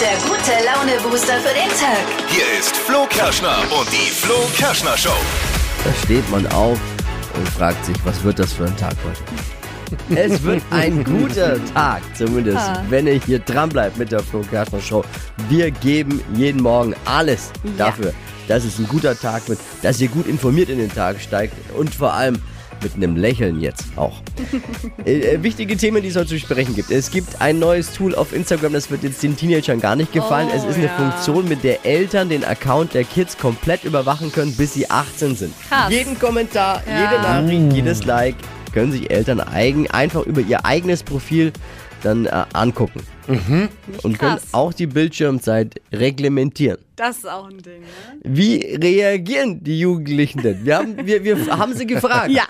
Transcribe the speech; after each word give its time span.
der 0.00 0.16
gute 0.28 0.52
Laune-Booster 0.64 1.40
für 1.40 1.54
den 1.54 1.70
Tag. 1.70 2.04
Hier 2.28 2.58
ist 2.58 2.76
Flo 2.76 3.06
Kerschner 3.08 3.56
und 3.78 3.90
die 3.90 4.10
Flo 4.10 4.34
Kerschner 4.54 4.96
Show. 4.96 5.16
Da 5.84 5.90
steht 6.04 6.28
man 6.30 6.46
auf 6.48 6.78
und 7.34 7.48
fragt 7.48 7.82
sich, 7.86 7.96
was 8.04 8.22
wird 8.22 8.38
das 8.38 8.52
für 8.52 8.64
ein 8.64 8.76
Tag 8.76 8.94
heute? 9.04 9.22
Es 10.16 10.42
wird 10.42 10.62
ein 10.70 11.04
guter 11.04 11.64
Tag, 11.72 12.02
zumindest, 12.14 12.58
wenn 12.90 13.06
ihr 13.06 13.20
hier 13.24 13.38
dran 13.38 13.68
bleibt 13.68 13.96
mit 13.96 14.10
der 14.12 14.20
Flo 14.20 14.40
Kerschner 14.40 14.80
Show. 14.80 15.04
Wir 15.48 15.70
geben 15.70 16.20
jeden 16.34 16.60
Morgen 16.60 16.94
alles 17.06 17.50
dafür, 17.78 18.12
dass 18.48 18.64
es 18.64 18.78
ein 18.78 18.88
guter 18.88 19.18
Tag 19.18 19.48
wird, 19.48 19.60
dass 19.82 20.00
ihr 20.00 20.08
gut 20.08 20.26
informiert 20.26 20.68
in 20.68 20.78
den 20.78 20.92
Tag 20.92 21.20
steigt 21.20 21.54
und 21.74 21.94
vor 21.94 22.12
allem 22.12 22.42
mit 22.82 22.94
einem 22.94 23.16
Lächeln 23.16 23.60
jetzt 23.60 23.84
auch. 23.96 24.20
äh, 25.04 25.34
äh, 25.34 25.42
wichtige 25.42 25.76
Themen, 25.76 26.02
die 26.02 26.08
es 26.08 26.16
heute 26.16 26.28
zu 26.28 26.34
besprechen 26.34 26.74
gibt. 26.74 26.90
Es 26.90 27.10
gibt 27.10 27.40
ein 27.40 27.58
neues 27.58 27.92
Tool 27.92 28.14
auf 28.14 28.32
Instagram, 28.32 28.72
das 28.72 28.90
wird 28.90 29.02
jetzt 29.02 29.22
den 29.22 29.36
Teenagern 29.36 29.80
gar 29.80 29.96
nicht 29.96 30.12
gefallen. 30.12 30.48
Oh, 30.52 30.56
es 30.56 30.64
ist 30.64 30.76
eine 30.76 30.86
ja. 30.86 30.96
Funktion, 30.96 31.48
mit 31.48 31.64
der 31.64 31.84
Eltern 31.84 32.28
den 32.28 32.44
Account 32.44 32.94
der 32.94 33.04
Kids 33.04 33.36
komplett 33.36 33.84
überwachen 33.84 34.32
können, 34.32 34.54
bis 34.56 34.74
sie 34.74 34.90
18 34.90 35.36
sind. 35.36 35.54
Krass. 35.68 35.90
Jeden 35.90 36.18
Kommentar, 36.18 36.82
Ja. 36.86 37.10
jede 37.10 37.22
Nachricht, 37.22 37.72
jedes 37.72 38.04
Like 38.04 38.36
können 38.72 38.92
sich 38.92 39.10
Eltern 39.10 39.40
eigen, 39.40 39.90
einfach 39.90 40.22
über 40.26 40.40
ihr 40.42 40.64
eigenes 40.66 41.02
Profil 41.02 41.52
dann 42.02 42.26
äh, 42.26 42.44
angucken. 42.52 43.00
Und 44.02 44.18
können 44.18 44.38
auch 44.52 44.72
die 44.72 44.86
Bildschirmzeit 44.86 45.80
reglementieren. 45.92 46.78
Das 46.96 47.18
ist 47.18 47.28
auch 47.28 47.46
ein 47.50 47.58
Ding, 47.58 47.80
ne? 47.80 47.86
Wie 48.24 48.56
reagieren 48.82 49.62
die 49.62 49.78
Jugendlichen 49.78 50.40
denn? 50.42 50.64
Wir 50.64 50.78
haben, 50.78 50.96
wir, 51.06 51.22
wir 51.24 51.46
haben 51.58 51.74
sie 51.74 51.86
gefragt. 51.86 52.30
Ja. 52.30 52.44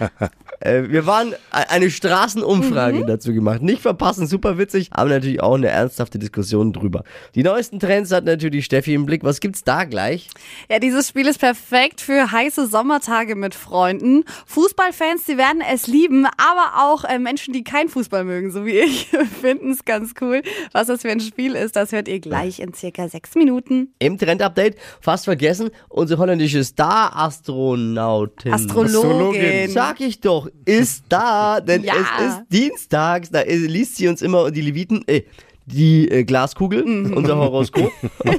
Äh, 0.61 0.85
wir 0.89 1.05
waren 1.05 1.33
e- 1.33 1.35
eine 1.51 1.91
Straßenumfrage 1.91 2.99
Mhm. 3.01 3.07
dazu 3.09 3.35
gemacht. 3.35 3.61
Nicht 3.61 3.83
verpassen, 3.83 4.29
super 4.29 4.57
witzig, 4.57 4.89
aber 4.93 5.11
natürlich 5.11 5.43
auch 5.43 5.55
eine 5.57 5.67
ernsthafte 5.67 6.21
Diskussion 6.21 6.73
drüber. 6.73 7.03
Die 7.35 7.43
neuesten 7.43 7.81
Trends 7.81 8.13
hat 8.13 8.25
natürlich 8.25 8.65
Steffi 8.67 8.95
im 8.95 9.05
Blick. 9.05 9.25
Was 9.25 9.41
gibt's 9.41 9.65
da 9.65 9.83
gleich? 9.83 10.29
Ja, 10.71 10.79
dieses 10.79 11.09
Spiel 11.09 11.27
ist 11.27 11.39
perfekt 11.41 12.01
für 12.01 12.31
heiße 12.31 12.69
Sommertage 12.69 13.35
mit 13.35 13.55
Freunden. 13.57 14.25
Fußballfans, 14.47 15.25
die 15.25 15.37
werden 15.39 15.61
es 15.73 15.89
lieben, 15.89 16.25
aber 16.25 16.85
auch 16.85 17.03
äh, 17.05 17.19
Menschen, 17.19 17.53
die 17.53 17.65
kein 17.65 17.89
Fußball 17.89 18.23
mögen, 18.25 18.53
so 18.53 18.65
wie 18.65 18.79
ich, 18.79 19.09
finden 19.43 19.73
es 19.73 19.85
ganz 19.85 20.15
cool. 20.21 20.43
Was 20.73 20.89
das 20.89 21.03
für 21.03 21.11
ein 21.11 21.21
Spiel 21.21 21.55
ist, 21.55 21.77
das 21.77 21.93
hört 21.93 22.09
ihr 22.09 22.21
gleich 22.21 22.61
in 22.61 22.73
circa 22.75 23.09
sechs 23.09 23.35
Minuten. 23.35 23.95
Im 23.99 24.19
Trend-Update, 24.19 24.77
fast 25.01 25.25
vergessen, 25.25 25.71
unsere 25.89 26.21
holländische 26.21 26.63
Star-Astronautin. 26.65 28.53
Astrologin. 28.53 29.71
Sag 29.71 30.01
ich 30.01 30.21
doch, 30.21 30.49
ist 30.65 31.05
da, 31.09 31.61
denn 31.61 31.83
Ja. 31.85 31.95
es 31.95 32.33
ist 32.35 32.43
dienstags, 32.51 33.31
da 33.31 33.43
liest 33.43 33.97
sie 33.97 34.09
uns 34.09 34.23
immer 34.23 34.51
die 34.51 34.61
Leviten, 34.63 35.03
äh, 35.07 35.23
die 35.67 36.09
äh, 36.11 36.25
Glaskugel, 36.25 36.85
Mhm. 36.85 37.17
unser 37.17 37.37
Horoskop. 37.37 37.91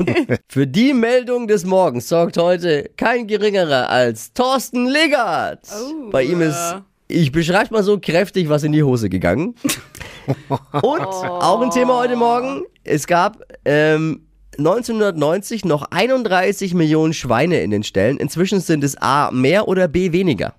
Für 0.48 0.66
die 0.66 0.94
Meldung 0.94 1.48
des 1.48 1.66
Morgens 1.66 2.08
sorgt 2.08 2.38
heute 2.38 2.90
kein 2.96 3.28
geringerer 3.28 3.90
als 3.90 4.32
Thorsten 4.34 4.88
Legert. 4.88 5.60
Oh, 5.78 6.10
Bei 6.10 6.24
ihm 6.24 6.42
ist, 6.42 6.76
ich 7.10 7.32
beschreibe 7.32 7.74
mal 7.74 7.84
so 7.84 8.00
kräftig 8.00 8.48
was 8.50 8.64
in 8.64 8.72
die 8.72 8.84
Hose 8.84 9.10
gegangen. 9.10 9.56
Und 10.28 11.02
auch 11.02 11.62
ein 11.62 11.72
Thema 11.72 12.00
heute 12.00 12.16
Morgen, 12.16 12.64
es 12.84 13.08
gab 13.08 13.42
ähm, 13.66 14.28
1990 14.58 15.66
noch 15.66 15.86
31 15.92 16.74
Millionen 16.74 17.14
Schweine 17.14 17.62
in 17.62 17.72
den 17.72 17.84
Ställen. 17.84 18.18
Inzwischen 18.18 18.60
sind 18.60 18.84
es 18.84 18.98
A 18.98 19.32
mehr 19.32 19.68
oder 19.68 19.88
B 19.88 20.12
weniger. 20.12 20.56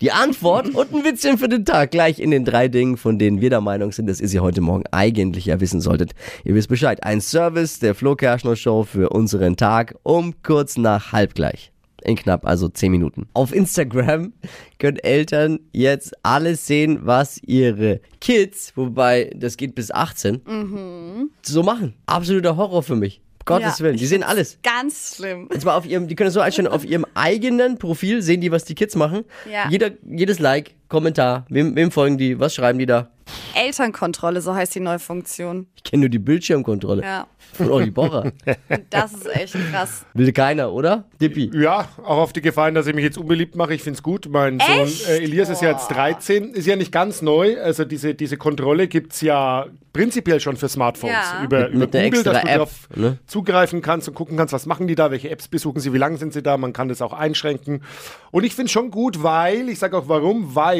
Die 0.00 0.12
Antwort 0.12 0.68
und 0.74 0.94
ein 0.94 1.04
Witzchen 1.04 1.38
für 1.38 1.48
den 1.48 1.64
Tag 1.64 1.90
gleich 1.90 2.18
in 2.18 2.30
den 2.30 2.44
drei 2.44 2.68
Dingen, 2.68 2.96
von 2.96 3.18
denen 3.18 3.40
wir 3.40 3.50
der 3.50 3.60
Meinung 3.60 3.92
sind, 3.92 4.06
dass 4.06 4.20
ihr 4.20 4.28
sie 4.28 4.40
heute 4.40 4.60
Morgen 4.60 4.84
eigentlich 4.90 5.46
ja 5.46 5.60
wissen 5.60 5.80
solltet. 5.80 6.12
Ihr 6.44 6.54
wisst 6.54 6.68
Bescheid. 6.68 7.04
Ein 7.04 7.20
Service 7.20 7.78
der 7.78 7.94
Flo 7.94 8.16
Kerschner 8.16 8.56
Show 8.56 8.84
für 8.84 9.10
unseren 9.10 9.56
Tag 9.56 9.94
um 10.02 10.42
kurz 10.42 10.78
nach 10.78 11.12
halb 11.12 11.34
gleich. 11.34 11.70
In 12.02 12.16
knapp 12.16 12.46
also 12.46 12.68
10 12.68 12.90
Minuten. 12.90 13.28
Auf 13.34 13.54
Instagram 13.54 14.32
können 14.78 14.98
Eltern 14.98 15.60
jetzt 15.72 16.14
alles 16.22 16.66
sehen, 16.66 17.00
was 17.02 17.42
ihre 17.42 18.00
Kids, 18.20 18.72
wobei 18.76 19.30
das 19.36 19.56
geht 19.56 19.74
bis 19.74 19.90
18, 19.90 21.30
so 21.42 21.62
machen. 21.62 21.94
Absoluter 22.06 22.56
Horror 22.56 22.82
für 22.82 22.96
mich. 22.96 23.20
Gottes 23.44 23.78
Ja, 23.78 23.84
Willen. 23.84 23.96
Die 23.96 24.06
sehen 24.06 24.22
alles. 24.22 24.58
Ganz 24.62 25.16
schlimm. 25.16 25.46
Und 25.46 25.60
zwar 25.60 25.76
auf 25.76 25.86
ihrem, 25.86 26.08
die 26.08 26.14
können 26.14 26.28
es 26.28 26.34
so 26.34 26.40
einstellen, 26.40 26.68
auf 26.68 26.84
ihrem 26.84 27.06
eigenen 27.14 27.78
Profil 27.78 28.22
sehen 28.22 28.40
die, 28.40 28.52
was 28.52 28.64
die 28.64 28.74
Kids 28.74 28.94
machen. 28.96 29.24
Ja. 29.50 29.68
Jeder, 29.70 29.90
jedes 30.04 30.38
Like, 30.38 30.74
Kommentar, 30.90 31.46
wem, 31.48 31.74
wem 31.76 31.90
folgen 31.90 32.18
die, 32.18 32.38
was 32.38 32.54
schreiben 32.54 32.78
die 32.78 32.84
da? 32.86 33.08
Elternkontrolle, 33.54 34.40
so 34.40 34.54
heißt 34.54 34.74
die 34.74 34.80
neue 34.80 34.98
Funktion. 34.98 35.66
Ich 35.76 35.84
kenne 35.84 36.00
nur 36.00 36.08
die 36.08 36.18
Bildschirmkontrolle 36.18 37.02
Ja, 37.02 37.26
von 37.52 37.70
Olli 37.70 37.92
und 37.94 38.32
das 38.90 39.12
ist 39.12 39.26
echt 39.34 39.56
krass. 39.70 40.04
Will 40.14 40.32
keiner, 40.32 40.72
oder? 40.72 41.04
Dippi. 41.20 41.50
Ja, 41.54 41.88
auch 42.02 42.18
auf 42.18 42.32
die 42.32 42.40
Gefahren, 42.40 42.74
dass 42.74 42.86
ich 42.88 42.94
mich 42.94 43.04
jetzt 43.04 43.18
unbeliebt 43.18 43.54
mache. 43.54 43.74
Ich 43.74 43.82
finde 43.82 43.98
es 43.98 44.02
gut. 44.02 44.28
Mein 44.30 44.58
Echt? 44.58 45.04
Sohn 45.04 45.12
äh, 45.14 45.18
Elias 45.18 45.48
ist 45.48 45.62
ja 45.62 45.70
jetzt 45.70 45.88
13, 45.88 46.50
ist 46.54 46.66
ja 46.66 46.74
nicht 46.76 46.90
ganz 46.92 47.22
neu. 47.22 47.60
Also 47.60 47.84
diese, 47.84 48.14
diese 48.14 48.36
Kontrolle 48.36 48.88
gibt 48.88 49.12
es 49.12 49.20
ja 49.20 49.66
prinzipiell 49.92 50.38
schon 50.40 50.56
für 50.56 50.68
Smartphones. 50.68 51.14
Ja. 51.14 51.44
Über, 51.44 51.68
Mit- 51.68 51.70
über 51.70 51.78
mit 51.86 51.92
Google, 51.92 52.22
dass 52.22 52.34
extra 52.36 52.40
du 52.40 52.40
App, 52.40 52.46
darauf 52.54 52.88
ne? 52.96 53.18
zugreifen 53.26 53.82
kannst 53.82 54.08
und 54.08 54.14
gucken 54.14 54.36
kannst, 54.36 54.52
was 54.52 54.66
machen 54.66 54.86
die 54.86 54.94
da, 54.94 55.10
welche 55.10 55.30
Apps 55.30 55.48
besuchen 55.48 55.80
sie, 55.80 55.92
wie 55.92 55.98
lange 55.98 56.16
sind 56.18 56.32
sie 56.32 56.42
da. 56.42 56.56
Man 56.56 56.72
kann 56.72 56.88
das 56.88 57.02
auch 57.02 57.12
einschränken. 57.12 57.82
Und 58.30 58.44
ich 58.44 58.54
finde 58.54 58.70
schon 58.70 58.90
gut, 58.90 59.22
weil, 59.22 59.68
ich 59.68 59.78
sage 59.78 59.96
auch 59.96 60.08
warum, 60.08 60.54
weil 60.54 60.79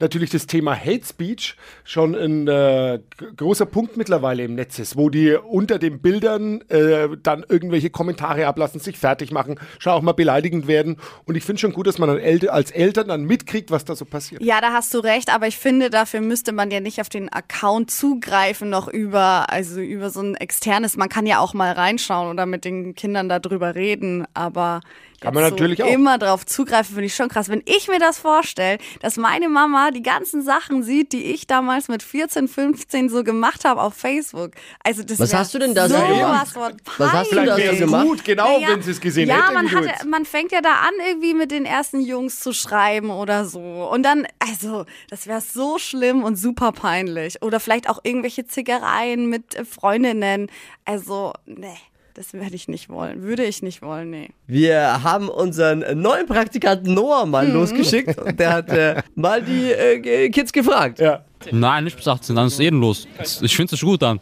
natürlich 0.00 0.30
das 0.30 0.46
Thema 0.46 0.74
Hate 0.74 1.04
Speech 1.04 1.56
schon 1.84 2.14
ein 2.14 2.48
äh, 2.48 3.00
großer 3.36 3.66
Punkt 3.66 3.96
mittlerweile 3.96 4.44
im 4.44 4.54
Netz 4.54 4.78
ist, 4.78 4.96
wo 4.96 5.10
die 5.10 5.34
unter 5.34 5.78
den 5.78 6.00
Bildern 6.00 6.62
äh, 6.68 7.08
dann 7.22 7.44
irgendwelche 7.48 7.90
Kommentare 7.90 8.46
ablassen, 8.46 8.80
sich 8.80 8.98
fertig 8.98 9.32
machen, 9.32 9.58
schon 9.78 9.92
auch 9.92 10.02
mal 10.02 10.12
beleidigend 10.12 10.66
werden. 10.66 10.96
Und 11.24 11.36
ich 11.36 11.44
finde 11.44 11.60
schon 11.60 11.72
gut, 11.72 11.86
dass 11.86 11.98
man 11.98 12.18
El 12.18 12.48
als 12.48 12.70
Eltern 12.70 13.08
dann 13.08 13.24
mitkriegt, 13.24 13.70
was 13.70 13.84
da 13.84 13.94
so 13.94 14.04
passiert. 14.04 14.42
Ja, 14.42 14.60
da 14.60 14.72
hast 14.72 14.92
du 14.94 14.98
recht, 14.98 15.32
aber 15.32 15.46
ich 15.46 15.56
finde, 15.56 15.90
dafür 15.90 16.20
müsste 16.20 16.52
man 16.52 16.70
ja 16.70 16.80
nicht 16.80 17.00
auf 17.00 17.08
den 17.08 17.28
Account 17.32 17.90
zugreifen, 17.90 18.70
noch 18.70 18.88
über, 18.88 19.50
also 19.50 19.80
über 19.80 20.10
so 20.10 20.20
ein 20.20 20.34
externes. 20.34 20.96
Man 20.96 21.08
kann 21.08 21.26
ja 21.26 21.40
auch 21.40 21.54
mal 21.54 21.72
reinschauen 21.72 22.30
oder 22.30 22.46
mit 22.46 22.64
den 22.64 22.94
Kindern 22.94 23.28
darüber 23.28 23.74
reden, 23.74 24.26
aber 24.34 24.80
Kann 25.20 25.34
man 25.34 25.42
natürlich 25.42 25.78
so 25.78 25.84
auch. 25.84 25.90
immer 25.90 26.16
drauf 26.16 26.46
zugreifen, 26.46 26.94
finde 26.94 27.06
ich 27.06 27.14
schon 27.14 27.28
krass. 27.28 27.48
Wenn 27.48 27.62
ich 27.64 27.88
mir 27.88 27.98
das 27.98 28.18
vorstelle, 28.18 28.78
dass 29.00 29.16
meine 29.16 29.48
Mama 29.48 29.90
die 29.90 30.02
ganzen 30.02 30.42
Sachen 30.42 30.84
sieht, 30.84 31.12
die 31.12 31.24
ich 31.32 31.48
damals 31.48 31.88
mit 31.88 32.04
14, 32.04 32.46
15 32.46 33.08
so 33.08 33.24
gemacht 33.24 33.64
habe 33.64 33.82
auf 33.82 33.94
Facebook. 33.94 34.52
Also 34.84 35.02
das 35.02 35.18
Was 35.18 35.34
hast 35.34 35.54
du 35.54 35.58
denn 35.58 35.74
da 35.74 35.88
so 35.88 35.96
gemacht? 35.96 36.52
von 36.52 36.72
Was 36.98 37.12
hast 37.12 37.32
du 37.32 37.44
da 37.44 37.56
so 37.56 37.76
gemacht? 37.76 38.06
gut, 38.06 38.24
genau, 38.24 38.58
Naja, 38.58 38.68
wenn 38.68 38.82
sie 38.82 38.92
es 38.92 39.00
gesehen 39.00 39.28
ja, 39.28 39.44
hätte. 39.44 39.54
man, 39.54 39.72
hatte, 39.72 40.06
man 40.06 40.24
fängt 40.24 40.52
ja 40.52 40.60
da 40.60 40.74
an, 40.74 40.94
irgendwie 41.08 41.34
mit 41.34 41.50
den 41.50 41.64
ersten 41.64 42.00
Jungs 42.00 42.38
zu 42.40 42.52
schreiben 42.52 43.10
oder 43.10 43.44
so. 43.44 43.60
Und 43.60 44.04
dann, 44.04 44.26
also, 44.38 44.86
das 45.10 45.26
wäre 45.26 45.40
so 45.40 45.78
schlimm 45.78 46.22
und 46.22 46.36
super 46.36 46.70
peinlich. 46.70 47.42
Oder 47.42 47.58
vielleicht 47.58 47.88
auch 47.88 47.98
irgendwelche 48.04 48.46
Zickereien 48.46 49.28
mit 49.28 49.56
äh, 49.56 49.64
Freundinnen. 49.64 50.48
Also, 50.84 51.32
nee. 51.46 51.76
Das 52.18 52.32
werde 52.32 52.56
ich 52.56 52.66
nicht 52.66 52.88
wollen. 52.88 53.22
Würde 53.22 53.44
ich 53.44 53.62
nicht 53.62 53.80
wollen, 53.80 54.10
nee. 54.10 54.30
Wir 54.48 55.04
haben 55.04 55.28
unseren 55.28 55.84
neuen 56.00 56.26
Praktikanten 56.26 56.92
Noah 56.92 57.26
mal 57.26 57.46
Mhm. 57.46 57.54
losgeschickt 57.54 58.18
und 58.18 58.40
der 58.40 58.52
hat 58.54 58.68
äh, 58.70 59.00
mal 59.14 59.40
die 59.40 59.70
äh, 59.70 60.28
Kids 60.30 60.52
gefragt. 60.52 60.98
Ja. 60.98 61.24
Nein, 61.52 61.84
nicht 61.84 61.96
bis 61.96 62.08
18, 62.08 62.34
dann 62.34 62.48
ist 62.48 62.58
ehrenlos. 62.58 63.06
Ich 63.40 63.54
finde 63.54 63.76
es 63.76 63.80
gut 63.80 64.02
dann. 64.02 64.18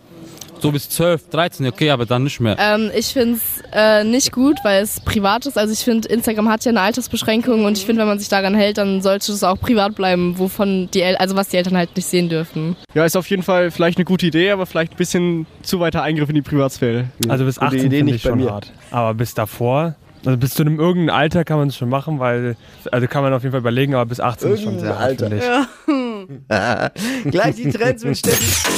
So 0.59 0.73
bis 0.73 0.89
12, 0.89 1.29
13, 1.31 1.67
okay, 1.67 1.91
aber 1.91 2.07
dann 2.07 2.25
nicht 2.25 2.41
mehr. 2.41 2.57
Ähm, 2.59 2.91
ich 2.97 3.09
finde 3.09 3.37
es 3.37 3.63
äh, 3.73 4.05
nicht 4.05 4.33
gut, 4.33 4.57
weil 4.65 4.83
es 4.83 5.01
privat 5.01 5.47
ist. 5.47 5.59
Also 5.59 5.73
ich 5.73 5.81
finde, 5.81 6.09
Instagram 6.09 6.49
hat 6.49 6.65
ja 6.65 6.71
eine 6.71 6.81
Altersbeschränkung 6.81 7.65
und 7.65 7.77
ich 7.79 7.85
finde, 7.85 8.01
wenn 8.01 8.09
man 8.09 8.19
sich 8.19 8.29
daran 8.29 8.55
hält, 8.55 8.79
dann 8.79 9.03
sollte 9.03 9.33
es 9.33 9.45
auch 9.45 9.61
privat 9.61 9.95
bleiben, 9.95 10.39
wovon 10.39 10.89
die 10.93 11.03
El 11.03 11.17
also 11.17 11.37
was 11.37 11.49
die 11.49 11.59
Eltern 11.59 11.77
halt 11.77 11.95
nicht 11.95 12.07
sehen 12.07 12.29
dürfen. 12.29 12.75
Ja, 12.95 13.05
ist 13.05 13.17
auf 13.17 13.29
jeden 13.29 13.43
Fall 13.43 13.71
vielleicht 13.71 13.99
eine 13.99 14.05
gute 14.07 14.27
Idee, 14.27 14.51
aber 14.51 14.67
vielleicht 14.67 14.93
ein 14.93 14.97
bisschen 14.97 15.47
zu 15.63 15.79
weiter 15.81 16.03
Eingriff 16.03 16.29
in 16.31 16.35
die 16.35 16.43
Privatsphäre. 16.43 17.07
Also 17.29 17.45
bis 17.45 17.57
Gute 17.57 17.67
18 17.67 17.81
Idee 17.87 17.97
finde 17.99 18.13
nicht 18.13 18.17
ich 18.17 18.23
bei 18.25 18.31
schon 18.31 18.39
mir. 18.41 18.51
hart. 18.51 18.73
Aber 18.91 19.15
bis 19.15 19.35
davor, 19.35 19.95
also 20.25 20.39
bis 20.39 20.55
zu 20.55 20.63
einem 20.63 20.81
irgendeinem 20.81 21.17
Alter 21.17 21.45
kann 21.45 21.59
man 21.59 21.69
es 21.69 21.77
schon 21.77 21.89
machen, 21.91 22.19
weil, 22.19 22.57
also 22.91 23.07
kann 23.07 23.23
man 23.23 23.33
auf 23.35 23.43
jeden 23.43 23.53
Fall 23.53 23.61
überlegen, 23.61 23.95
aber 23.95 24.07
bis 24.07 24.21
18 24.21 24.53
ist 24.55 24.63
schon 24.63 24.79
sehr 24.81 24.99
Irgendein 24.99 24.99
hart, 24.99 25.23
Alter. 25.23 25.69
finde 25.85 26.91
ich. 27.25 27.31
Gleich 27.31 27.55
die 27.57 27.71
Trends 27.71 28.05
mit 28.05 28.17
Steffi. 28.19 28.69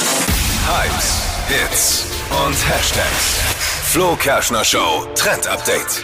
Hypes, 0.67 1.18
Hits 1.49 2.05
und 2.45 2.53
Hashtags. 2.69 3.39
Flo 3.91 4.15
Kerschner 4.15 4.63
Show 4.63 5.07
Trend 5.15 5.47
Update. 5.47 6.03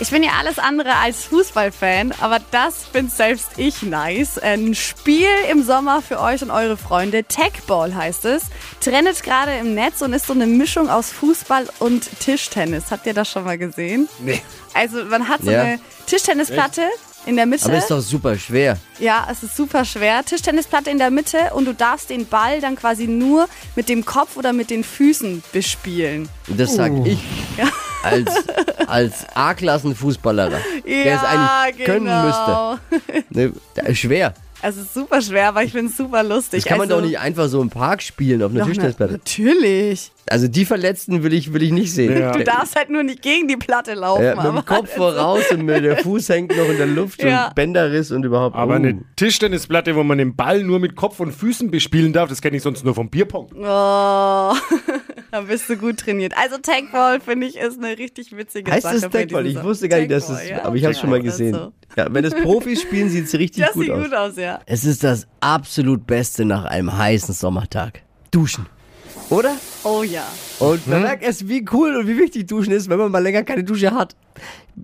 Ich 0.00 0.10
bin 0.10 0.24
ja 0.24 0.32
alles 0.38 0.58
andere 0.58 0.96
als 0.96 1.24
Fußballfan, 1.26 2.12
aber 2.20 2.38
das 2.50 2.84
finde 2.90 3.12
selbst 3.12 3.50
ich 3.56 3.82
nice. 3.82 4.38
Ein 4.38 4.74
Spiel 4.74 5.28
im 5.48 5.62
Sommer 5.62 6.02
für 6.02 6.18
euch 6.20 6.42
und 6.42 6.50
eure 6.50 6.76
Freunde. 6.76 7.22
Techball 7.22 7.94
heißt 7.94 8.24
es. 8.24 8.42
Trendet 8.80 9.22
gerade 9.22 9.52
im 9.58 9.74
Netz 9.74 10.02
und 10.02 10.12
ist 10.12 10.26
so 10.26 10.32
eine 10.32 10.46
Mischung 10.48 10.90
aus 10.90 11.12
Fußball 11.12 11.68
und 11.78 12.08
Tischtennis. 12.18 12.84
Habt 12.90 13.06
ihr 13.06 13.14
das 13.14 13.30
schon 13.30 13.44
mal 13.44 13.58
gesehen? 13.58 14.08
Nee. 14.18 14.42
Also 14.74 15.04
man 15.04 15.28
hat 15.28 15.42
so 15.44 15.52
Ja. 15.52 15.62
eine 15.62 15.80
Tischtennisplatte 16.06 16.82
in 17.26 17.36
der 17.36 17.46
Mitte. 17.46 17.66
Aber 17.66 17.78
ist 17.78 17.90
doch 17.90 18.00
super 18.00 18.36
schwer. 18.36 18.78
Ja, 18.98 19.26
es 19.30 19.42
ist 19.42 19.56
super 19.56 19.84
schwer. 19.84 20.24
Tischtennisplatte 20.24 20.90
in 20.90 20.98
der 20.98 21.10
Mitte 21.10 21.38
und 21.54 21.64
du 21.66 21.74
darfst 21.74 22.10
den 22.10 22.26
Ball 22.26 22.60
dann 22.60 22.76
quasi 22.76 23.06
nur 23.06 23.48
mit 23.76 23.88
dem 23.88 24.04
Kopf 24.04 24.36
oder 24.36 24.52
mit 24.52 24.70
den 24.70 24.84
Füßen 24.84 25.42
bespielen. 25.52 26.28
Das 26.48 26.74
sag 26.74 26.92
Uh. 26.92 27.06
ich 27.06 27.18
als, 28.02 28.34
als 28.86 29.26
A-Klassen-Fußballer, 29.34 30.50
der 30.50 30.60
es 30.84 31.22
ja, 31.22 31.60
eigentlich 31.62 31.86
können 31.86 32.06
genau. 32.06 32.78
müsste. 32.90 33.24
Ne, 33.30 33.94
schwer. 33.94 34.34
Es 34.64 34.76
ist 34.76 34.94
super 34.94 35.20
schwer, 35.20 35.48
aber 35.48 35.64
ich 35.64 35.72
finde 35.72 35.90
es 35.90 35.96
super 35.96 36.22
lustig. 36.22 36.62
Das 36.62 36.68
kann 36.68 36.78
man 36.78 36.88
also, 36.88 37.00
doch 37.00 37.06
nicht 37.06 37.18
einfach 37.18 37.48
so 37.48 37.60
im 37.60 37.68
Park 37.68 38.00
spielen 38.00 38.42
auf 38.44 38.52
einer 38.52 38.64
Tischtennisplatte. 38.64 39.14
Natürlich. 39.14 40.12
Also 40.30 40.46
die 40.46 40.64
Verletzten 40.64 41.24
will 41.24 41.32
ich, 41.32 41.52
will 41.52 41.64
ich 41.64 41.72
nicht 41.72 41.92
sehen. 41.92 42.16
Ja. 42.16 42.30
Du 42.30 42.44
darfst 42.44 42.76
halt 42.76 42.88
nur 42.88 43.02
nicht 43.02 43.22
gegen 43.22 43.48
die 43.48 43.56
Platte 43.56 43.94
laufen. 43.94 44.22
Ja, 44.22 44.36
mit 44.36 44.44
dem 44.44 44.56
aber 44.56 44.62
Kopf 44.62 44.94
voraus 44.94 45.50
und 45.50 45.64
mit 45.64 45.82
der 45.82 45.96
Fuß 46.04 46.28
hängt 46.28 46.56
noch 46.56 46.68
in 46.68 46.76
der 46.76 46.86
Luft 46.86 47.22
Ja. 47.24 47.48
und 47.48 47.56
Bänderriss 47.56 48.12
und 48.12 48.24
überhaupt. 48.24 48.54
Aber 48.54 48.74
oh. 48.74 48.76
eine 48.76 49.00
Tischtennisplatte, 49.16 49.96
wo 49.96 50.04
man 50.04 50.18
den 50.18 50.36
Ball 50.36 50.62
nur 50.62 50.78
mit 50.78 50.94
Kopf 50.94 51.18
und 51.18 51.32
Füßen 51.32 51.72
bespielen 51.72 52.12
darf, 52.12 52.28
das 52.28 52.40
kenne 52.40 52.56
ich 52.56 52.62
sonst 52.62 52.84
nur 52.84 52.94
vom 52.94 53.10
Bierpong. 53.10 53.50
Oh, 53.56 54.54
da 55.32 55.40
bist 55.40 55.68
du 55.68 55.76
gut 55.76 55.98
trainiert. 55.98 56.34
Also 56.36 56.58
Tagball 56.58 57.20
finde 57.20 57.46
ich 57.48 57.56
ist 57.56 57.78
eine 57.82 57.98
richtig 57.98 58.36
witzige 58.36 58.70
Heißt 58.70 58.82
Sache. 58.84 58.96
es 58.96 59.02
bei 59.02 59.24
Tagball? 59.24 59.44
diesem 59.44 59.58
Ich 59.60 59.64
wusste 59.64 59.88
gar 59.88 59.98
nicht, 59.98 60.10
dass 60.12 60.28
es. 60.28 60.48
Ja. 60.48 60.64
aber 60.64 60.76
ich 60.76 60.84
habe 60.84 60.92
es 60.92 61.00
schon 61.00 61.10
mal 61.10 61.16
Ja, 61.16 61.24
das 61.24 61.32
gesehen. 61.38 61.54
so. 61.54 61.72
Ja, 61.96 62.06
wenn 62.14 62.24
es 62.24 62.34
Profis 62.34 62.80
spielen, 62.82 63.08
sieht 63.08 63.24
es 63.26 63.34
richtig 63.34 63.64
Das 63.64 63.72
gut 63.74 63.84
sieht 63.84 63.92
aus. 63.92 64.04
gut 64.04 64.14
aus, 64.14 64.36
ja. 64.36 64.60
Es 64.66 64.84
ist 64.84 65.02
das 65.02 65.26
absolut 65.40 66.06
Beste 66.06 66.44
nach 66.44 66.64
einem 66.66 66.96
heißen 66.96 67.34
Sommertag. 67.34 68.02
Duschen. 68.30 68.66
Oder? 69.30 69.56
Oh 69.84 70.02
ja. 70.02 70.24
Und 70.58 70.86
Mhm. 70.86 70.92
man 70.92 71.02
merkt 71.02 71.22
erst, 71.24 71.48
wie 71.48 71.64
cool 71.72 71.96
und 71.96 72.06
wie 72.06 72.18
wichtig 72.18 72.46
Duschen 72.46 72.72
ist, 72.72 72.88
wenn 72.90 72.98
man 72.98 73.10
mal 73.10 73.22
länger 73.22 73.42
keine 73.42 73.64
Dusche 73.64 73.90
hat. 73.90 74.14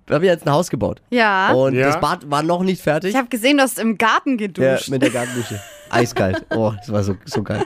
Wir 0.07 0.17
haben 0.17 0.25
ja 0.25 0.33
jetzt 0.33 0.47
ein 0.47 0.53
Haus 0.53 0.71
gebaut. 0.71 1.01
Ja. 1.11 1.53
Und 1.53 1.75
Ja. 1.75 1.87
das 1.87 2.01
Bad 2.01 2.31
war 2.31 2.43
noch 2.43 2.63
nicht 2.63 2.81
fertig. 2.83 3.11
Ich 3.11 3.17
habe 3.17 3.29
gesehen, 3.29 3.59
du 3.59 3.63
hast 3.63 3.79
im 3.79 3.97
Garten 3.99 4.39
ja, 4.39 4.47
geduscht. 4.47 4.89
mit 4.89 5.03
der 5.03 5.11
Gartendusche. 5.11 5.61
Eiskalt. 5.91 6.45
Oh, 6.51 6.73
das 6.79 6.93
war 6.93 7.03
so, 7.03 7.17
so 7.25 7.43
geil. 7.43 7.65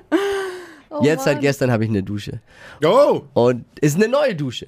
Oh 0.93 1.03
jetzt 1.03 1.25
seit 1.25 1.41
gestern 1.41 1.71
habe 1.71 1.85
ich 1.85 1.91
eine 1.91 2.03
Dusche. 2.03 2.41
Oh, 2.85 3.23
Und 3.35 3.65
ist 3.81 3.97
eine 3.97 4.09
neue 4.09 4.35
Dusche. 4.35 4.67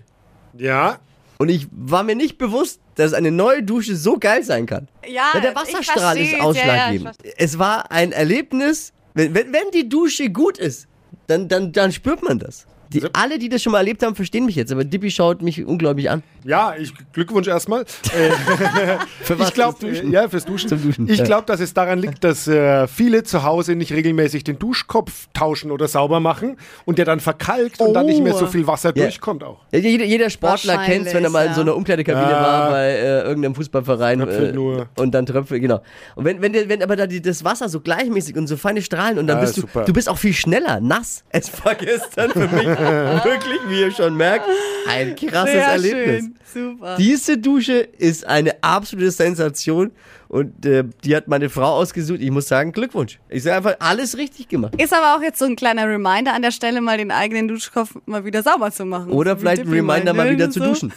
ja. 0.57 0.99
Und 1.37 1.49
ich 1.49 1.67
war 1.73 2.05
mir 2.05 2.15
nicht 2.15 2.39
bewusst, 2.39 2.81
dass 2.95 3.13
eine 3.13 3.33
neue 3.33 3.61
Dusche 3.65 3.97
so 3.97 4.17
geil 4.19 4.45
sein 4.45 4.67
kann. 4.67 4.87
ja, 5.05 5.33
Ja, 5.35 5.41
der 5.41 5.51
ich 5.51 5.57
Wasserstrahl 5.57 6.17
ist 6.17 6.31
versteh's. 6.31 6.33
Ja, 6.33 6.39
ja, 6.39 6.45
ausschlaggebend. 6.45 7.17
es 7.37 7.59
war 7.59 7.91
ein 7.91 8.13
Erlebnis, 8.13 8.93
wenn, 9.15 9.35
wenn, 9.35 9.53
wenn 9.53 9.69
die 9.75 9.89
Dusche 9.89 10.31
gut 10.31 10.59
ist, 10.59 10.87
dann, 11.27 11.49
dann, 11.49 11.73
dann 11.73 11.91
spürt 11.91 12.23
man 12.23 12.39
das. 12.39 12.67
Die, 12.95 13.03
alle, 13.13 13.39
die 13.39 13.49
das 13.49 13.63
schon 13.63 13.73
mal 13.73 13.79
erlebt 13.79 14.03
haben, 14.03 14.15
verstehen 14.15 14.47
mich 14.47 14.57
jetzt, 14.57 14.73
aber 14.73 14.85
Dippi 14.85 15.11
schaut 15.11 15.43
mich 15.43 15.65
unglaublich 15.65 16.11
an. 16.11 16.23
Ja, 16.45 16.75
ich, 16.79 16.93
Glückwunsch 17.13 17.49
erstmal. 17.49 17.85
Für 19.23 19.39
was? 19.39 19.49
ich 19.49 19.55
glaube, 19.55 19.79
Fürs 19.79 19.93
Duschen? 19.99 20.13
ja, 20.13 20.29
fürs 20.29 20.45
Duschen. 20.45 20.69
Zum 20.69 20.83
Duschen, 20.83 21.09
Ich 21.09 21.23
glaube, 21.25 21.45
dass 21.47 21.61
es 21.61 21.73
daran 21.75 21.99
liegt, 21.99 22.23
dass 22.25 22.47
äh, 22.47 22.87
viele 22.87 23.23
zu 23.23 23.43
Hause 23.45 23.75
nicht 23.75 23.93
regelmäßig 23.93 24.45
den 24.45 24.59
Duschkopf 24.59 25.29
tauschen 25.33 25.71
oder 25.71 25.89
sauber 25.89 26.21
machen 26.21 26.57
und 26.85 26.99
der 26.99 27.05
dann 27.05 27.21
verkalkt 27.21 27.81
und 27.81 27.95
dann 27.95 28.07
nicht 28.07 28.23
mehr 28.23 28.35
so 28.35 28.47
viel 28.47 28.67
Wasser 28.67 28.93
Ja. 28.95 29.05
durchkommt 29.05 29.43
auch. 29.43 29.61
Ja, 29.73 29.79
Jeder, 29.79 30.05
jeder 30.05 30.31
Sportler 30.31 30.79
kennt 30.79 31.07
es, 31.07 31.15
wenn 31.15 31.25
er 31.25 31.31
mal 31.31 31.47
in 31.47 31.55
so 31.55 31.61
einer 31.63 31.75
Umkleidekabine 31.77 32.31
Ja. 32.31 32.43
war 32.43 32.71
bei 32.71 32.89
äh, 32.91 33.23
irgendeinem 33.23 33.55
Fußballverein 33.55 34.21
äh, 34.21 34.53
nur. 34.53 34.87
und 34.97 35.13
dann 35.15 35.27
Tröpfel, 35.27 35.61
genau. 35.61 35.81
Und 36.17 36.25
wenn, 36.25 36.41
wenn, 36.43 36.53
der- 36.53 36.69
wenn 36.69 36.83
aber 36.83 36.97
da 36.97 37.07
die, 37.07 37.21
das 37.23 37.45
Wasser 37.45 37.69
so 37.69 37.81
gleichmäßig 37.81 38.37
und 38.37 38.47
so 38.47 38.57
feine 38.57 38.83
Strahlen 38.83 39.19
und 39.19 39.27
dann 39.27 39.39
Ja, 39.39 39.43
bist 39.45 39.57
du, 39.57 39.63
super. 39.63 39.85
du 39.85 39.93
bist 39.93 40.09
auch 40.09 40.19
viel 40.19 40.35
schneller, 40.35 40.81
nass. 40.81 41.25
Es 41.31 41.51
war 41.65 41.75
gestern 41.75 42.31
für 42.31 42.49
mich 42.49 42.67
wirklich, 43.25 43.59
wie 43.69 43.81
ihr 43.81 43.91
schon 43.91 44.17
merkt, 44.17 44.47
ein 44.89 45.15
krasses 45.17 45.53
Sehr 45.53 45.65
Erlebnis. 45.67 46.25
schön. 46.25 46.35
Super. 46.73 46.97
Diese 46.97 47.39
Dusche 47.39 47.79
ist 47.79 48.27
eine 48.27 48.63
absolute 48.63 49.11
Sensation 49.11 49.91
und 50.29 50.65
äh, 50.67 50.85
die 51.05 51.17
hat 51.17 51.27
meine 51.29 51.49
Frau 51.51 51.75
ausgesucht. 51.77 52.21
Ich 52.21 52.31
muss 52.31 52.47
sagen, 52.49 52.73
Glückwunsch. 52.73 53.19
Ich 53.29 53.43
sage 53.43 53.57
einfach, 53.57 53.77
alles 53.81 54.17
richtig 54.17 54.49
gemacht. 54.49 54.81
Ist 54.81 54.93
aber 54.93 55.17
auch 55.17 55.23
jetzt 55.23 55.39
so 55.39 55.45
ein 55.47 55.57
kleiner 55.57 55.89
Reminder 55.89 56.33
an 56.35 56.43
der 56.43 56.51
Stelle, 56.53 56.81
mal 56.81 56.97
den 56.99 57.11
eigenen 57.11 57.49
Duschkopf 57.49 57.97
mal 58.07 58.25
wieder 58.25 58.43
sauber 58.43 58.71
zu 58.71 58.85
machen. 58.85 59.11
Oder 59.11 59.33
So 59.33 59.39
vielleicht 59.41 59.63
ein 59.63 59.69
Reminder, 59.69 60.13
mal 60.15 60.31
wieder 60.31 60.51
zu 60.51 60.61
So. 60.61 60.67
duschen. 60.67 60.93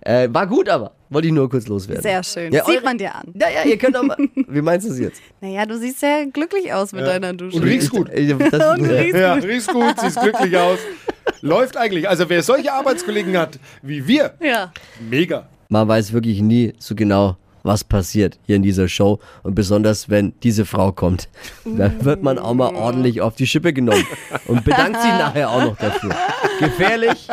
Äh, 0.00 0.28
war 0.32 0.46
gut 0.46 0.68
aber. 0.68 0.92
Wollte 1.12 1.28
ich 1.28 1.34
nur 1.34 1.48
kurz 1.50 1.66
loswerden. 1.68 2.02
Sehr 2.02 2.22
schön. 2.24 2.52
Ja, 2.52 2.64
Sieht 2.64 2.76
eure- 2.76 2.84
man 2.84 2.98
dir 2.98 3.14
an. 3.14 3.32
Ja, 3.34 3.48
ja, 3.50 3.62
ihr 3.68 3.76
könnt 3.78 3.96
auch 3.96 4.02
mal. 4.02 4.16
Wie 4.48 4.62
meinst 4.62 4.86
du 4.88 4.92
es 4.92 4.98
jetzt? 4.98 5.20
Naja, 5.40 5.66
du 5.66 5.76
siehst 5.78 6.00
sehr 6.00 6.26
glücklich 6.26 6.72
aus 6.72 6.92
mit 6.92 7.06
deiner 7.06 7.32
Dusche. 7.34 7.56
Und 7.56 7.64
riechst 7.64 7.90
gut. 7.90 8.08
Ich, 8.14 8.30
ich, 8.30 8.36
das, 8.50 8.78
Und 8.78 8.84
riechst 8.86 9.18
Ja, 9.18 9.34
riechst 9.34 9.68
gut, 9.72 9.94
siehst 10.00 10.20
glücklich 10.20 10.56
aus. 10.56 10.78
Läuft 11.42 11.76
eigentlich. 11.76 12.08
Also 12.08 12.28
wer 12.28 12.42
solche 12.42 12.72
Arbeitskollegen 12.72 13.36
hat 13.36 13.58
wie 13.82 14.06
wir, 14.06 14.34
Ja. 14.40 14.72
mega. 15.08 15.46
Man 15.68 15.86
weiß 15.88 16.12
wirklich 16.12 16.40
nie 16.40 16.72
so 16.78 16.94
genau, 16.94 17.36
was 17.62 17.84
passiert 17.84 18.38
hier 18.46 18.56
in 18.56 18.62
dieser 18.62 18.88
Show. 18.88 19.20
Und 19.42 19.54
besonders, 19.54 20.08
wenn 20.10 20.32
diese 20.42 20.64
Frau 20.64 20.92
kommt, 20.92 21.28
dann 21.64 22.04
wird 22.04 22.22
man 22.22 22.38
auch 22.38 22.54
mal 22.54 22.74
ordentlich 22.74 23.20
auf 23.20 23.36
die 23.36 23.46
Schippe 23.46 23.72
genommen. 23.72 24.04
Und 24.48 24.64
bedankt 24.64 25.00
sich 25.00 25.10
nachher 25.12 25.48
auch 25.50 25.62
noch 25.64 25.76
dafür. 25.76 26.14
Gefährlich, 26.58 27.28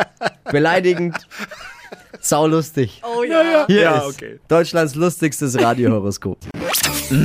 beleidigend, 0.50 1.16
saulustig. 2.20 3.00
Oh 3.02 3.22
ja. 3.22 3.64
Hier 3.66 3.80
Ja, 3.82 3.98
ist 3.98 4.14
okay. 4.16 4.38
Deutschlands 4.48 4.94
lustigstes 4.94 5.60
Radiohoroskop. 5.60 6.38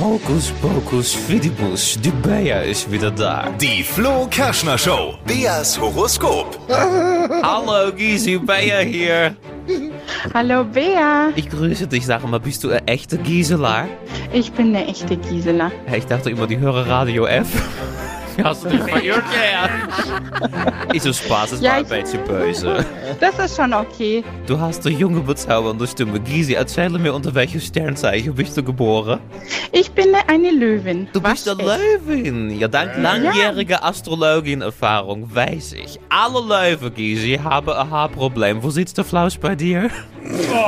Hokus 0.00 0.50
pokus 0.60 1.12
fidibus, 1.14 1.98
die 2.02 2.10
Bea 2.10 2.62
ist 2.62 2.90
wieder 2.90 3.10
da. 3.10 3.50
Die 3.60 3.82
Flo 3.82 4.26
Kerschner 4.30 4.76
Show. 4.78 5.14
Beas 5.26 5.78
Horoskop. 5.80 6.58
Hallo 6.68 7.92
Gysi, 7.92 8.38
Bea 8.38 8.80
hier. 8.80 9.36
Hallo 10.34 10.64
Bea, 10.64 11.30
Ich 11.36 11.48
grüße 11.48 11.86
dich, 11.86 12.04
sag 12.04 12.26
mal, 12.28 12.40
bist 12.40 12.64
du 12.64 12.70
ein 12.70 12.86
echter 12.86 13.16
Gisela? 13.16 13.86
ich 14.32 14.52
bin 14.52 14.74
eine 14.74 14.86
echte 14.86 15.16
Gisela. 15.16 15.70
Ich 15.96 16.06
dachte 16.06 16.30
immer, 16.30 16.46
die 16.46 16.58
hören 16.58 16.86
Radio 16.88 17.26
F. 17.26 17.48
Hast 18.42 18.64
du 18.64 18.68
dich 18.70 18.80
verirrt? 18.80 19.22
Ja. 19.52 19.68
Ist 20.92 21.04
so 21.04 21.12
Spaß, 21.12 21.52
es 21.52 21.60
Ja, 21.60 21.70
war 21.70 21.76
ein 21.78 21.82
ich- 21.84 21.88
beetje 21.88 22.18
böse. 22.18 22.84
Das 23.20 23.38
ist 23.38 23.56
schon 23.56 23.72
okay. 23.72 24.24
Du 24.46 24.58
hast 24.58 24.86
eine 24.86 24.96
junge, 24.96 25.20
bezaubernde 25.20 25.86
Stimme. 25.86 26.18
Gysi, 26.20 26.54
erzähle 26.54 26.98
mir, 26.98 27.14
unter 27.14 27.34
welchem 27.34 27.60
Sternzeichen 27.60 28.34
bist 28.34 28.56
du 28.56 28.62
geboren? 28.62 29.20
Ich 29.72 29.90
bin 29.92 30.08
eine 30.28 30.50
Löwin. 30.50 31.08
Du 31.12 31.20
bist 31.20 31.48
eine 31.48 31.62
Löwin. 31.62 32.50
Ja, 32.58 32.68
dank 32.68 32.92
langjähriger 32.96 33.84
Astrologin-Erfahrung 33.84 35.34
weiß 35.34 35.74
ich. 35.74 35.98
Alle 36.08 36.40
Löwen, 36.40 36.94
Gysi, 36.94 37.40
haben 37.42 37.70
ein 37.70 37.90
Haarproblem. 37.90 38.62
Wo 38.62 38.70
sitzt 38.70 38.98
der 38.98 39.04
Flausch 39.04 39.38
bei 39.38 39.54
dir? 39.54 39.90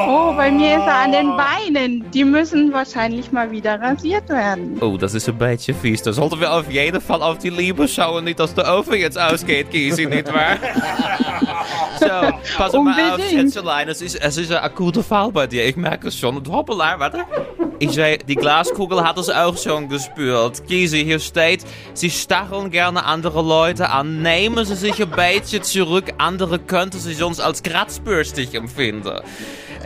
Oh, 0.07 0.35
bei 0.37 0.51
mir 0.51 0.77
ist 0.77 0.87
er 0.87 0.95
an 0.95 1.13
den 1.13 1.37
Beinen. 1.37 2.11
Die 2.11 2.25
müssen 2.25 2.73
wahrscheinlich 2.73 3.33
mal 3.33 3.51
wieder 3.51 3.81
rasiert 3.81 4.29
werden. 4.29 4.79
Oh, 4.81 4.97
das 4.97 5.15
ist 5.15 5.29
ein 5.29 5.39
beetje 5.39 5.73
fies. 5.75 6.03
Da 6.03 6.13
sollten 6.13 6.41
wir 6.41 6.53
auf 6.53 6.71
jeden 6.71 7.01
Fall 7.01 7.23
auf 7.23 7.39
die 7.39 7.51
Liebe 7.51 7.89
schauen. 7.89 8.25
Nicht, 8.25 8.39
dass 8.39 8.55
der 8.55 8.73
Ofen 8.77 8.95
jetzt 8.95 9.19
ausgeht, 9.19 9.71
Gysi, 9.71 10.07
nicht 10.07 10.33
wahr? 10.33 10.57
so, 12.01 12.07
pass 12.57 12.73
mal 12.75 13.15
auf. 13.15 13.21
Schätzelein. 13.29 13.89
Es 13.89 14.03
ist, 14.03 14.17
es 14.17 14.37
ist 14.37 14.53
ein 14.53 14.59
akuter 14.59 15.03
Fall 15.03 15.33
bei 15.33 15.47
dir. 15.47 15.67
Ich 15.67 15.77
merke 15.77 16.09
es 16.09 16.19
schon. 16.19 16.37
Und 16.37 16.49
hoppala, 16.49 16.99
warte. 16.99 17.25
Ich 17.79 17.91
sehe, 17.93 18.17
die 18.17 18.37
Glaskugel 18.37 19.05
hat 19.05 19.19
es 19.19 19.29
auch 19.29 19.59
schon 19.59 19.91
gespürt. 19.91 20.67
Gysi, 20.67 21.05
hier 21.05 21.19
steht, 21.19 21.63
sie 21.93 22.09
stacheln 22.09 22.71
gerne 22.71 23.05
andere 23.05 23.43
Leute 23.43 23.91
an. 23.91 24.23
Nehmen 24.23 24.65
sie 24.65 24.77
sich 24.77 25.03
ein 25.03 25.11
beetje 25.11 25.61
zurück. 25.61 26.15
Andere 26.17 26.59
könnten 26.59 26.99
sie 26.99 27.13
sonst 27.13 27.41
als 27.41 27.63
kratzbürstig 27.63 28.55
empfinden. 28.55 29.21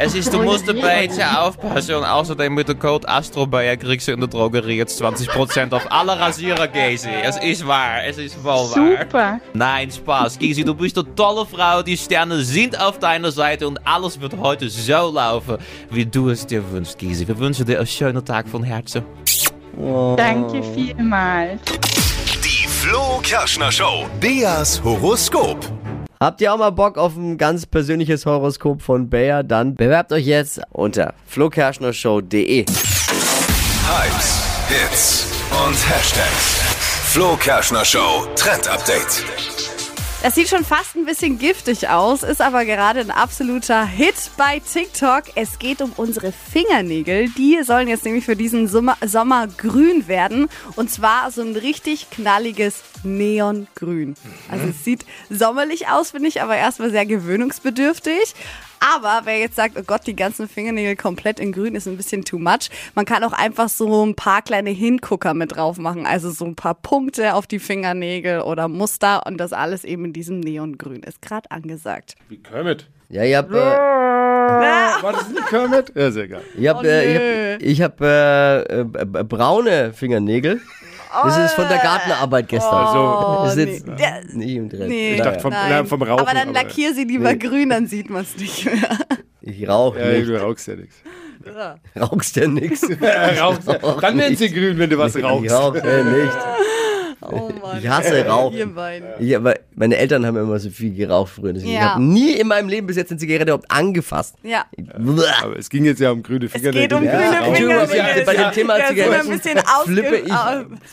Es 0.02 0.14
ist, 0.14 0.32
du 0.32 0.42
musst 0.42 0.66
ein 0.66 0.80
beetje 0.80 1.38
aufpassen. 1.38 1.96
Und 1.96 2.04
außerdem 2.04 2.54
mit 2.54 2.66
dem 2.66 2.78
Code 2.78 3.06
ASTROBAYER 3.06 3.76
kriegst 3.76 4.08
du 4.08 4.12
in 4.12 4.20
der 4.20 4.30
Drogerie 4.30 4.78
jetzt 4.78 5.02
20% 5.02 5.74
auf 5.74 5.92
alle 5.92 6.18
Rasierer, 6.18 6.68
Gysi. 6.68 7.10
Es 7.22 7.36
ist 7.36 7.66
wahr, 7.66 8.02
es 8.06 8.16
ist 8.16 8.36
voll 8.36 8.70
wahr. 8.70 8.98
Super. 9.02 9.40
Nein, 9.52 9.90
Spaß. 9.90 10.38
Gysi, 10.38 10.64
du 10.64 10.74
bist 10.74 10.96
eine 10.96 11.14
tolle 11.14 11.44
Frau. 11.44 11.82
Die 11.82 11.98
Sterne 11.98 12.38
sind 12.38 12.80
auf 12.80 12.98
deiner 12.98 13.30
Seite 13.30 13.68
und 13.68 13.78
alles 13.86 14.18
wird 14.18 14.38
heute 14.38 14.70
so 14.70 15.10
laufen, 15.10 15.58
wie 15.90 16.06
du 16.06 16.30
es 16.30 16.46
dir 16.46 16.62
wünschst, 16.72 16.98
Gysi. 16.98 17.28
Wir 17.28 17.38
wünschen 17.38 17.66
dir 17.66 17.76
einen 17.76 17.86
schönen 17.86 18.24
Tag 18.24 18.48
von 18.48 18.62
Herzen. 18.62 19.02
Danke 20.16 20.62
vielmals. 20.62 21.60
Die 22.42 22.66
Flo 22.66 23.20
Kerschner 23.22 23.70
Show. 23.70 24.06
Beas 24.18 24.82
Horoskop. 24.82 25.58
Habt 26.22 26.42
ihr 26.42 26.52
auch 26.52 26.58
mal 26.58 26.68
Bock 26.68 26.98
auf 26.98 27.16
ein 27.16 27.38
ganz 27.38 27.64
persönliches 27.64 28.26
Horoskop 28.26 28.82
von 28.82 29.08
Bayer? 29.08 29.42
Dann 29.42 29.74
bewerbt 29.74 30.12
euch 30.12 30.26
jetzt 30.26 30.60
unter 30.70 31.14
flokerschnershow.de. 31.26 32.66
Hypes, 32.66 34.44
Hits 34.68 35.26
und 35.66 35.88
Hashtags. 35.88 36.60
Flo 37.06 37.36
Kerschner 37.36 37.86
Show 37.86 38.26
Trend 38.36 38.68
Update. 38.68 39.24
Das 40.22 40.34
sieht 40.34 40.50
schon 40.50 40.66
fast 40.66 40.96
ein 40.96 41.06
bisschen 41.06 41.38
giftig 41.38 41.88
aus, 41.88 42.22
ist 42.22 42.42
aber 42.42 42.66
gerade 42.66 43.00
ein 43.00 43.10
absoluter 43.10 43.86
Hit 43.86 44.30
bei 44.36 44.60
TikTok. 44.60 45.24
Es 45.34 45.58
geht 45.58 45.80
um 45.80 45.94
unsere 45.96 46.30
Fingernägel. 46.30 47.30
Die 47.30 47.62
sollen 47.64 47.88
jetzt 47.88 48.04
nämlich 48.04 48.26
für 48.26 48.36
diesen 48.36 48.68
Sommer, 48.68 48.98
grün 49.56 50.08
werden. 50.08 50.50
Und 50.76 50.90
zwar 50.90 51.30
so 51.30 51.40
ein 51.40 51.56
richtig 51.56 52.10
knalliges 52.10 52.82
Neongrün. 53.02 54.14
Also 54.50 54.66
es 54.66 54.84
sieht 54.84 55.06
sommerlich 55.30 55.88
aus, 55.88 56.10
finde 56.10 56.28
ich, 56.28 56.42
aber 56.42 56.54
erstmal 56.54 56.90
sehr 56.90 57.06
gewöhnungsbedürftig. 57.06 58.34
Aber 58.80 59.22
wer 59.24 59.38
jetzt 59.38 59.56
sagt, 59.56 59.76
oh 59.78 59.82
Gott, 59.86 60.06
die 60.06 60.16
ganzen 60.16 60.48
Fingernägel 60.48 60.96
komplett 60.96 61.38
in 61.38 61.52
grün 61.52 61.74
ist 61.74 61.86
ein 61.86 61.96
bisschen 61.96 62.24
too 62.24 62.38
much, 62.38 62.70
man 62.94 63.04
kann 63.04 63.22
auch 63.24 63.32
einfach 63.32 63.68
so 63.68 64.04
ein 64.04 64.14
paar 64.14 64.42
kleine 64.42 64.70
Hingucker 64.70 65.34
mit 65.34 65.54
drauf 65.56 65.76
machen. 65.78 66.06
Also 66.06 66.30
so 66.30 66.46
ein 66.46 66.56
paar 66.56 66.74
Punkte 66.74 67.34
auf 67.34 67.46
die 67.46 67.58
Fingernägel 67.58 68.40
oder 68.40 68.68
Muster 68.68 69.22
und 69.26 69.36
das 69.38 69.52
alles 69.52 69.84
eben 69.84 70.06
in 70.06 70.12
diesem 70.14 70.40
Neongrün 70.40 71.02
ist 71.02 71.20
gerade 71.20 71.50
angesagt. 71.50 72.14
Wie 72.28 72.38
Kermit. 72.38 72.86
Ja, 73.10 73.24
ich 73.24 73.34
hab, 73.34 73.50
äh, 73.50 73.54
War 73.54 75.12
das 75.12 75.28
nicht 75.28 75.46
Kermit? 75.48 75.92
Ja, 75.94 76.10
sehr 76.10 76.28
geil. 76.28 76.42
ich 76.56 76.68
hab, 76.68 76.78
Oh, 76.80 76.84
äh, 76.86 77.56
ich 77.56 77.82
hab, 77.82 78.00
ich 78.00 78.00
hab 78.00 78.00
äh, 78.00 78.60
äh, 78.60 78.80
äh, 78.80 79.24
braune 79.24 79.92
Fingernägel. 79.92 80.60
Das 81.24 81.36
ist 81.38 81.52
von 81.54 81.68
der 81.68 81.78
Gartenarbeit 81.78 82.48
gestern. 82.48 82.72
Also, 82.86 83.44
das 83.44 83.56
ist 83.56 83.84
jetzt 83.84 83.86
nee. 83.86 84.44
Nicht 84.46 84.56
im 84.56 84.70
Trend. 84.70 84.88
Nee, 84.88 85.14
Ich 85.14 85.22
dachte 85.22 85.40
vom, 85.40 85.50
nein, 85.50 85.86
vom 85.86 86.02
Rauchen. 86.02 86.20
aber 86.26 86.34
dann 86.34 86.52
lackier 86.54 86.94
sie 86.94 87.04
lieber 87.04 87.32
Nee. 87.32 87.38
grün, 87.38 87.70
dann 87.70 87.86
sieht 87.86 88.10
man 88.10 88.22
es 88.22 88.36
nicht 88.36 88.64
mehr. 88.64 88.74
Ich 89.40 89.68
rauche 89.68 89.98
Ja, 89.98 90.06
nicht. 90.18 90.28
du 90.28 90.40
rauchst 90.40 90.66
ja 90.68 90.76
nichts. 90.76 90.96
Rauchst 91.98 92.36
ja 92.36 92.46
nix. 92.46 92.82
rauchst 93.40 93.66
ja. 93.68 93.78
Dann 94.00 94.18
werden 94.18 94.36
sie 94.36 94.50
grün, 94.52 94.78
wenn 94.78 94.90
du 94.90 94.98
was 94.98 95.16
Ich 95.16 95.24
rauchst. 95.24 95.50
rauche 95.50 95.78
ja 95.78 96.04
nicht. 96.04 96.32
Oh 97.22 97.50
Mann. 97.62 97.78
Ich 97.80 97.88
hasse 97.88 98.24
Rauchen. 98.26 98.74
Beiden. 98.74 99.08
Ich, 99.18 99.36
aber 99.36 99.54
meine 99.74 99.96
Eltern 99.96 100.24
haben 100.26 100.36
immer 100.36 100.58
so 100.58 100.70
viel 100.70 100.94
geraucht 100.94 101.32
früher. 101.36 101.52
Deswegen, 101.52 101.72
Ich 101.72 101.78
Ja. 101.78 101.94
habe 101.94 102.02
nie 102.02 102.32
in 102.32 102.46
meinem 102.48 102.68
Leben 102.68 102.86
bis 102.86 102.96
jetzt 102.96 103.10
eine 103.10 103.18
Zigarette 103.20 103.44
überhaupt 103.44 103.70
angefasst. 103.70 104.34
Ja. 104.42 104.64
Aber 105.42 105.58
es 105.58 105.68
ging 105.70 105.84
jetzt 105.84 106.00
ja 106.00 106.10
um 106.10 106.22
grüne 106.22 106.46
Es 106.46 106.52
Fingernägel. 106.52 106.82
geht 106.88 106.92
um 106.92 107.00
nicht 107.02 107.12
grüne 107.12 107.26
Rauchen. 107.38 107.44
Entschuldigung, 107.48 107.86
Fingernägel. 107.88 108.24
bei 108.24 108.34
dem 108.36 108.52
Thema 108.52 108.76
so 108.76 108.82
Zigaretten 108.94 109.30
ein 109.32 109.38
bisschen 109.38 109.58
flippe 109.84 110.16
ich 110.16 110.32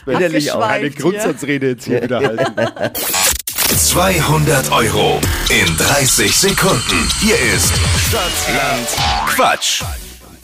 innerlich 0.06 0.52
auch. 0.52 0.60
Eine. 0.60 0.90
Grundsatzrede 0.90 1.68
jetzt 1.70 1.84
hier 1.84 2.02
wieder 2.02 2.18
halten. 2.20 2.44
200 3.76 4.72
Euro 4.72 5.20
in 5.50 5.76
30 5.76 6.34
Sekunden. 6.36 7.08
Hier 7.20 7.36
ist 7.54 7.72
Stadtland 8.08 8.88
Quatsch. 9.28 9.82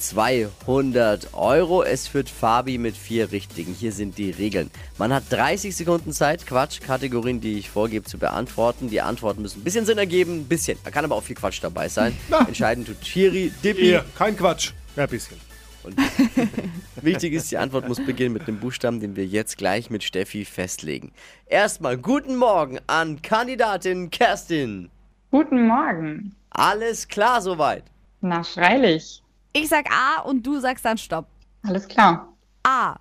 200 0.09 1.33
Euro. 1.33 1.83
Es 1.83 2.09
führt 2.09 2.29
Fabi 2.29 2.77
mit 2.77 2.97
vier 2.97 3.33
Richtigen. 3.33 3.73
Hier 3.73 3.91
sind 3.91 4.19
die 4.19 4.31
Regeln. 4.31 4.71
Man 4.99 5.13
hat 5.15 5.25
30 5.31 5.75
Sekunden 5.75 6.13
Zeit, 6.13 6.47
Quatsch-Kategorien, 6.47 7.41
die 7.41 7.59
ich 7.59 7.71
vorgebe, 7.71 8.05
zu 8.05 8.19
beantworten. 8.19 8.91
Die 8.91 9.01
Antworten 9.01 9.41
müssen 9.41 9.61
ein 9.61 9.65
bisschen 9.65 9.87
Sinn 9.87 9.97
ergeben, 9.97 10.41
ein 10.41 10.45
bisschen. 10.45 10.79
Da 10.85 10.91
kann 10.91 11.05
aber 11.05 11.15
auch 11.15 11.23
viel 11.23 11.37
Quatsch 11.37 11.63
dabei 11.63 11.89
sein. 11.89 12.15
Entscheidend 12.47 12.87
tut 12.87 13.01
Chiri, 13.01 13.51
Dippi. 13.63 13.83
Hier, 13.83 14.05
kein 14.17 14.37
Quatsch. 14.37 14.73
Ja, 14.95 15.05
ein 15.05 15.09
bisschen. 15.09 15.41
Und 15.85 15.97
wichtig 17.03 17.33
ist, 17.33 17.51
die 17.51 17.59
Antwort 17.59 17.89
muss 17.89 18.05
beginnen 18.05 18.35
mit 18.35 18.47
dem 18.47 18.61
Buchstaben, 18.61 19.01
den 19.01 19.17
wir 19.17 19.27
jetzt 19.27 19.57
gleich 19.57 19.91
mit 19.91 20.05
Steffi 20.05 20.45
festlegen. 20.45 21.13
Erstmal 21.47 21.97
guten 21.97 22.37
Morgen 22.37 22.79
an 22.87 23.23
Kandidatin 23.23 24.11
Kerstin. 24.11 24.91
Guten 25.31 25.67
Morgen. 25.67 26.35
Alles 26.51 27.09
klar 27.09 27.41
soweit? 27.41 27.85
Na, 28.21 28.43
freilich. 28.43 29.24
Ich 29.57 29.69
sag 29.69 29.87
A 29.89 30.23
und 30.23 30.45
du 30.45 30.59
sagst 30.59 30.85
dann 30.85 30.99
Stopp. 30.99 31.27
Alles 31.63 31.87
klar. 31.87 32.33
A. 32.65 32.97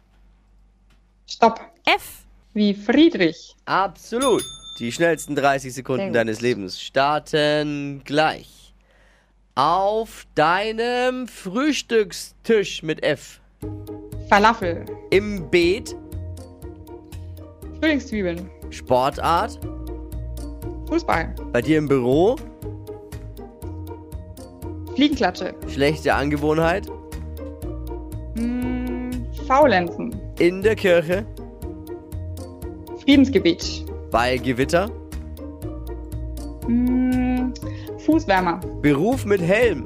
Stopp. 1.28 1.60
F. 1.84 2.20
Wie 2.54 2.76
Friedrich. 2.76 3.56
Absolut. 3.66 4.44
Die 4.78 4.92
schnellsten 4.92 5.36
30 5.36 5.74
Sehr 5.74 5.78
Sekunden 5.82 6.08
gut. 6.08 6.16
deines 6.16 6.42
Lebens 6.42 6.80
starten 6.80 8.04
gleich. 8.06 8.76
Auf 9.56 10.28
deinem 10.36 11.28
Frühstückstisch 11.28 12.84
mit 12.84 13.04
F. 13.04 13.40
Falafel. 14.30 14.86
Im 15.10 15.50
Beet. 15.50 15.96
Frühlingszwiebeln. 17.80 18.48
Sportart. 18.70 19.60
Fußball. 20.88 21.34
Bei 21.52 21.64
dir 21.64 21.80
im 21.80 21.88
Büro. 21.88 22.36
Fliegenklatsche. 24.96 25.56
Schlechte 25.68 26.14
Angewohnheit. 26.14 26.88
Hm, 28.36 29.26
Faulenzen. 29.48 30.16
In 30.40 30.62
der 30.62 30.76
Kirche. 30.76 31.26
Friedensgebet. 33.02 33.86
Bei 34.12 34.38
Gewitter. 34.38 34.90
Hm, 36.66 37.54
Fußwärmer. 38.06 38.60
Beruf 38.82 39.26
mit 39.26 39.42
Helm. 39.42 39.86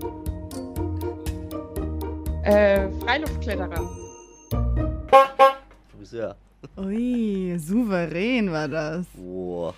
Äh, 2.43 2.89
Freiluftkletterer. 3.01 3.89
Friseur. 5.97 6.35
Ui, 6.77 7.57
souverän 7.57 8.51
war 8.51 8.67
das. 8.67 9.05
Boah. 9.15 9.73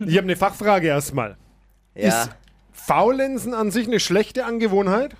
Ich 0.00 0.16
habe 0.16 0.24
eine 0.24 0.36
Fachfrage 0.36 0.88
erstmal. 0.88 1.36
Ja. 1.94 2.08
Ist 2.08 2.30
Faulenzen 2.74 3.54
an 3.54 3.70
sich 3.70 3.86
eine 3.86 4.00
schlechte 4.00 4.44
Angewohnheit? 4.44 5.16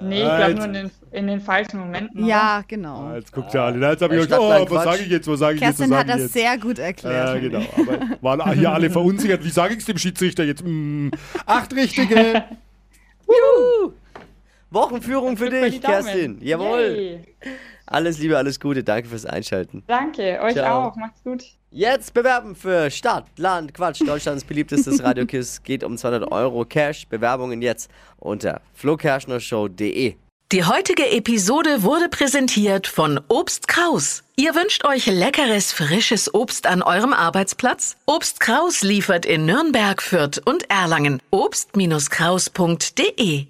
Nee, 0.00 0.22
ich 0.22 0.24
glaube 0.24 0.42
jetzt- 0.42 0.56
nur 0.56 0.66
in 0.66 0.72
den, 0.72 0.90
in 1.12 1.26
den 1.26 1.40
falschen 1.40 1.78
Momenten. 1.78 2.24
Ja, 2.24 2.62
genau. 2.66 3.08
Ah, 3.08 3.16
jetzt 3.16 3.30
guckt 3.30 3.52
ihr 3.54 3.62
alle. 3.62 3.90
Jetzt 3.90 4.02
habe 4.02 4.16
ich 4.16 4.22
gedacht, 4.22 4.40
Stadtland 4.40 4.70
oh, 4.70 4.74
was 4.74 4.82
Quatsch. 4.82 4.92
sage 4.94 5.02
ich 5.04 5.10
jetzt, 5.10 5.28
was 5.28 5.38
sage 5.38 5.54
ich 5.56 5.60
jetzt, 5.60 5.70
was 5.70 5.76
Kerstin 5.78 5.96
hat 5.98 6.08
das 6.08 6.20
jetzt? 6.22 6.32
sehr 6.32 6.58
gut 6.58 6.78
erklärt. 6.78 7.28
Ja, 7.28 7.38
genau. 7.38 7.62
Aber 8.22 8.38
waren 8.40 8.58
hier 8.58 8.72
alle 8.72 8.90
verunsichert. 8.90 9.44
Wie 9.44 9.50
sage 9.50 9.74
ich 9.74 9.80
es 9.80 9.86
dem 9.86 9.98
Schiedsrichter 9.98 10.44
jetzt? 10.44 10.62
Hm, 10.62 11.10
acht 11.46 11.72
Richtige. 11.74 12.44
Wochenführung 14.70 15.36
für 15.36 15.50
dich. 15.50 15.82
Kerstin. 15.82 16.38
Jawohl. 16.40 16.80
Yay. 16.80 17.20
Alles 17.92 18.18
Liebe, 18.18 18.38
alles 18.38 18.58
Gute. 18.58 18.82
Danke 18.82 19.08
fürs 19.08 19.26
Einschalten. 19.26 19.82
Danke, 19.86 20.40
euch 20.42 20.54
Ciao. 20.54 20.88
auch. 20.88 20.96
Macht's 20.96 21.22
gut. 21.22 21.44
Jetzt 21.70 22.12
bewerben 22.12 22.54
für 22.54 22.90
Stadt, 22.90 23.26
Land, 23.36 23.74
Quatsch. 23.74 24.02
Deutschlands 24.06 24.44
beliebtestes 24.44 25.02
Radiokiss 25.02 25.62
geht 25.62 25.84
um 25.84 25.96
200 25.96 26.30
Euro 26.30 26.64
Cash. 26.64 27.06
Bewerbungen 27.08 27.62
jetzt 27.62 27.90
unter 28.18 28.60
flokerschnershow.de. 28.74 30.16
Die 30.52 30.64
heutige 30.64 31.10
Episode 31.10 31.82
wurde 31.82 32.10
präsentiert 32.10 32.86
von 32.86 33.18
Obst 33.28 33.68
Kraus. 33.68 34.22
Ihr 34.36 34.54
wünscht 34.54 34.84
euch 34.84 35.06
leckeres, 35.06 35.72
frisches 35.72 36.34
Obst 36.34 36.66
an 36.66 36.82
eurem 36.82 37.14
Arbeitsplatz? 37.14 37.96
Obst 38.04 38.38
Kraus 38.38 38.82
liefert 38.82 39.24
in 39.24 39.46
Nürnberg, 39.46 40.02
Fürth 40.02 40.42
und 40.44 40.68
Erlangen. 40.68 41.22
Obst-Kraus.de 41.30 43.46